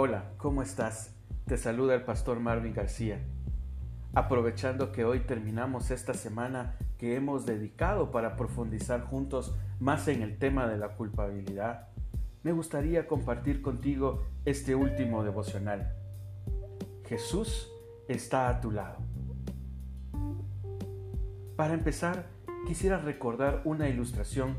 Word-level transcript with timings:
Hola, 0.00 0.30
¿cómo 0.36 0.62
estás? 0.62 1.12
Te 1.48 1.56
saluda 1.56 1.96
el 1.96 2.04
pastor 2.04 2.38
Marvin 2.38 2.72
García. 2.72 3.18
Aprovechando 4.14 4.92
que 4.92 5.04
hoy 5.04 5.18
terminamos 5.26 5.90
esta 5.90 6.14
semana 6.14 6.76
que 6.98 7.16
hemos 7.16 7.46
dedicado 7.46 8.12
para 8.12 8.36
profundizar 8.36 9.00
juntos 9.00 9.56
más 9.80 10.06
en 10.06 10.22
el 10.22 10.38
tema 10.38 10.68
de 10.68 10.78
la 10.78 10.90
culpabilidad, 10.94 11.88
me 12.44 12.52
gustaría 12.52 13.08
compartir 13.08 13.60
contigo 13.60 14.22
este 14.44 14.76
último 14.76 15.24
devocional. 15.24 15.92
Jesús 17.04 17.68
está 18.06 18.50
a 18.50 18.60
tu 18.60 18.70
lado. 18.70 18.98
Para 21.56 21.74
empezar, 21.74 22.28
quisiera 22.68 22.98
recordar 22.98 23.62
una 23.64 23.88
ilustración 23.88 24.58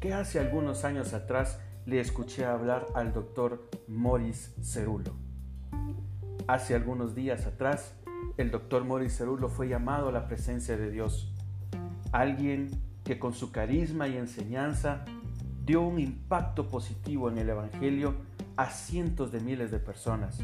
que 0.00 0.14
hace 0.14 0.40
algunos 0.40 0.84
años 0.84 1.14
atrás 1.14 1.60
le 1.86 2.00
escuché 2.00 2.44
hablar 2.44 2.86
al 2.94 3.12
doctor 3.12 3.68
Morris 3.88 4.54
Cerulo. 4.62 5.14
Hace 6.46 6.74
algunos 6.74 7.14
días 7.14 7.46
atrás, 7.46 7.94
el 8.36 8.50
doctor 8.50 8.84
Morris 8.84 9.16
Cerulo 9.16 9.48
fue 9.48 9.68
llamado 9.68 10.08
a 10.08 10.12
la 10.12 10.26
presencia 10.26 10.76
de 10.76 10.90
Dios. 10.90 11.32
Alguien 12.12 12.70
que 13.04 13.18
con 13.18 13.34
su 13.34 13.50
carisma 13.50 14.08
y 14.08 14.16
enseñanza 14.16 15.04
dio 15.64 15.80
un 15.80 15.98
impacto 15.98 16.68
positivo 16.68 17.30
en 17.30 17.38
el 17.38 17.48
Evangelio 17.48 18.14
a 18.56 18.70
cientos 18.70 19.32
de 19.32 19.40
miles 19.40 19.70
de 19.70 19.78
personas. 19.78 20.38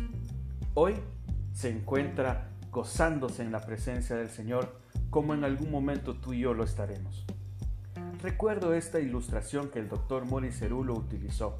Hoy 0.75 0.95
se 1.53 1.71
encuentra 1.71 2.51
gozándose 2.71 3.43
en 3.43 3.53
la 3.53 3.61
presencia 3.65 4.17
del 4.17 4.31
Señor 4.31 4.79
como 5.11 5.35
en 5.35 5.45
algún 5.45 5.71
momento 5.71 6.15
tú 6.15 6.33
y 6.33 6.41
yo 6.41 6.55
lo 6.55 6.65
estaremos. 6.65 7.27
Recuerdo 8.27 8.75
esta 8.75 8.99
ilustración 8.99 9.69
que 9.69 9.79
el 9.79 9.89
doctor 9.89 10.25
Morris 10.25 10.59
Cerulo 10.59 10.95
utilizó 10.95 11.59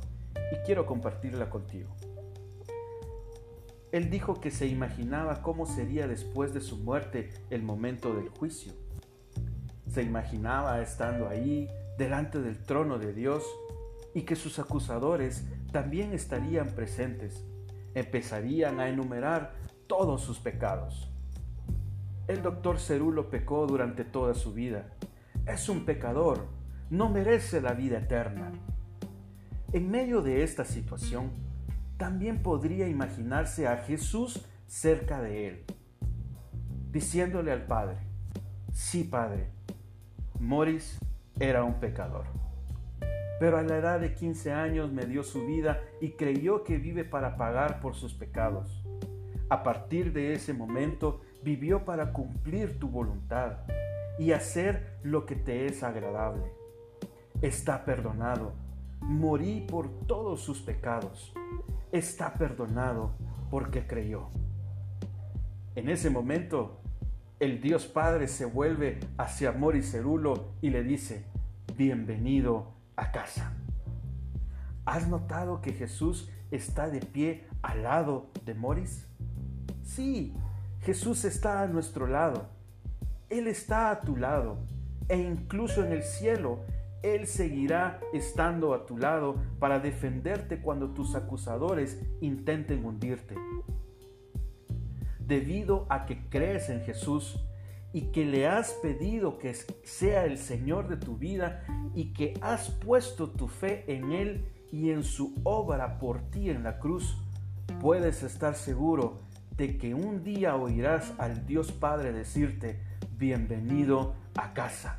y 0.51 0.57
quiero 0.67 0.85
compartirla 0.85 1.49
contigo. 1.49 1.95
Él 3.93 4.11
dijo 4.11 4.41
que 4.41 4.51
se 4.51 4.67
imaginaba 4.67 5.43
cómo 5.43 5.67
sería 5.67 6.09
después 6.09 6.53
de 6.53 6.61
su 6.61 6.79
muerte 6.79 7.31
el 7.51 7.63
momento 7.63 8.17
del 8.17 8.31
juicio. 8.31 8.73
Se 9.89 10.03
imaginaba 10.03 10.83
estando 10.83 11.29
ahí, 11.29 11.71
delante 11.99 12.41
del 12.41 12.59
trono 12.59 12.99
de 12.99 13.13
Dios, 13.13 13.45
y 14.13 14.23
que 14.23 14.35
sus 14.35 14.59
acusadores 14.59 15.45
también 15.71 16.13
estarían 16.15 16.71
presentes. 16.75 17.45
Empezarían 17.95 18.81
a 18.81 18.89
enumerar 18.89 19.55
todos 19.87 20.21
sus 20.21 20.41
pecados. 20.41 21.09
El 22.27 22.43
doctor 22.43 22.81
Cerulo 22.81 23.31
pecó 23.31 23.69
durante 23.69 24.03
toda 24.03 24.35
su 24.35 24.53
vida 24.53 24.97
es 25.47 25.69
un 25.69 25.85
pecador, 25.85 26.47
no 26.91 27.09
merece 27.09 27.61
la 27.61 27.73
vida 27.73 27.99
eterna. 27.99 28.53
En 29.73 29.91
medio 29.91 30.23
de 30.23 30.43
esta 30.43 30.65
situación, 30.65 31.31
también 31.97 32.43
podría 32.43 32.89
imaginarse 32.89 33.67
a 33.67 33.79
Jesús 33.79 34.47
cerca 34.67 35.21
de 35.21 35.49
él, 35.49 35.65
diciéndole 36.93 37.53
al 37.53 37.67
Padre, 37.67 37.99
sí 38.73 39.05
Padre, 39.05 39.49
Morris 40.39 40.99
era 41.41 41.65
un 41.65 41.81
pecador, 41.81 42.27
pero 43.41 43.59
a 43.59 43.63
la 43.63 43.79
edad 43.79 44.01
de 44.01 44.15
15 44.15 44.53
años 44.53 44.93
me 44.93 45.07
dio 45.07 45.23
su 45.23 45.47
vida 45.47 45.81
y 46.01 46.11
creyó 46.11 46.63
que 46.63 46.79
vive 46.79 47.05
para 47.05 47.37
pagar 47.37 47.81
por 47.81 47.95
sus 47.95 48.15
pecados. 48.15 48.85
A 49.49 49.63
partir 49.63 50.13
de 50.13 50.35
ese 50.35 50.53
momento 50.53 51.21
vivió 51.43 51.85
para 51.85 52.13
cumplir 52.13 52.79
tu 52.79 52.89
voluntad 52.89 53.59
y 54.19 54.33
hacer 54.33 54.99
lo 55.03 55.27
que 55.27 55.37
te 55.37 55.67
es 55.67 55.83
agradable. 55.83 56.66
Está 57.43 57.85
perdonado. 57.85 58.53
Morí 59.01 59.67
por 59.69 59.89
todos 60.07 60.41
sus 60.41 60.61
pecados. 60.61 61.33
Está 61.93 62.35
perdonado 62.35 63.13
porque 63.51 63.87
creyó. 63.87 64.29
En 65.75 65.89
ese 65.89 66.11
momento, 66.11 66.81
el 67.39 67.61
Dios 67.61 67.87
Padre 67.87 68.29
se 68.29 68.45
vuelve 68.45 69.01
hacia 69.19 69.53
Moris 69.53 69.91
Cerulo 69.91 70.53
y 70.63 70.71
le 70.71 70.83
dice, 70.83 71.25
bienvenido 71.77 72.73
a 72.97 73.13
casa. 73.13 73.53
¿Has 74.85 75.09
notado 75.09 75.61
que 75.61 75.73
Jesús 75.73 76.31
está 76.51 76.89
de 76.89 77.01
pie 77.01 77.47
al 77.63 77.83
lado 77.83 78.31
de 78.45 78.55
Moris? 78.55 79.07
Sí, 79.83 80.35
Jesús 80.81 81.25
está 81.25 81.63
a 81.63 81.67
nuestro 81.67 82.07
lado 82.07 82.57
él 83.29 83.49
está 83.49 83.91
a 83.91 84.01
tu 84.01 84.17
lado 84.17 84.59
e 85.09 85.17
incluso 85.19 85.85
en 85.85 85.93
el 85.93 86.03
cielo 86.03 86.61
Él 87.15 87.27
seguirá 87.27 88.01
estando 88.13 88.75
a 88.75 88.85
tu 88.87 88.99
lado 88.99 89.37
para 89.59 89.79
defenderte 89.79 90.61
cuando 90.61 90.91
tus 90.91 91.15
acusadores 91.15 92.03
intenten 92.21 92.85
hundirte. 92.85 93.37
Debido 95.21 95.87
a 95.89 96.07
que 96.07 96.29
crees 96.29 96.69
en 96.69 96.81
Jesús 96.83 97.41
y 97.93 98.13
que 98.13 98.25
le 98.25 98.47
has 98.47 98.73
pedido 98.75 99.39
que 99.39 99.55
sea 99.85 100.25
el 100.25 100.39
Señor 100.39 100.89
de 100.89 100.97
tu 100.97 101.17
vida 101.17 101.63
y 101.95 102.13
que 102.13 102.35
has 102.41 102.71
puesto 102.71 103.31
tu 103.31 103.49
fe 103.49 103.85
en 103.87 104.13
Él 104.13 104.45
y 104.73 104.91
en 104.91 105.05
su 105.05 105.35
obra 105.45 105.99
por 105.99 106.21
ti 106.31 106.51
en 106.51 106.63
la 106.63 106.79
cruz, 106.79 107.17
puedes 107.81 108.23
estar 108.23 108.55
seguro 108.55 109.21
de 109.57 109.79
que 109.79 109.95
un 109.95 110.23
día 110.23 110.57
oirás 110.57 111.15
al 111.19 111.47
Dios 111.47 111.73
Padre 111.73 112.13
decirte, 112.13 112.81
bienvenido 113.17 114.15
a 114.35 114.53
casa. 114.53 114.99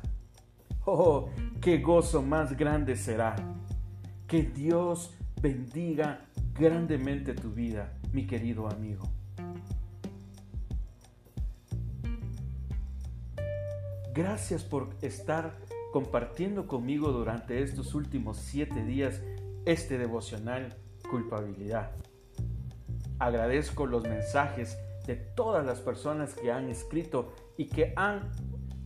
Oh, 0.90 1.28
qué 1.60 1.80
gozo 1.80 2.22
más 2.22 2.56
grande 2.56 2.96
será. 2.96 3.36
Que 4.26 4.42
Dios 4.42 5.14
bendiga 5.38 6.24
grandemente 6.54 7.34
tu 7.34 7.50
vida, 7.50 7.92
mi 8.10 8.26
querido 8.26 8.66
amigo. 8.66 9.04
Gracias 14.14 14.64
por 14.64 14.88
estar 15.02 15.58
compartiendo 15.92 16.66
conmigo 16.66 17.12
durante 17.12 17.62
estos 17.62 17.94
últimos 17.94 18.38
siete 18.38 18.82
días 18.82 19.20
este 19.66 19.98
devocional 19.98 20.74
culpabilidad. 21.10 21.90
Agradezco 23.18 23.84
los 23.84 24.04
mensajes 24.04 24.78
de 25.06 25.16
todas 25.16 25.66
las 25.66 25.80
personas 25.80 26.32
que 26.32 26.50
han 26.50 26.70
escrito 26.70 27.34
y 27.58 27.66
que 27.66 27.92
han 27.94 28.32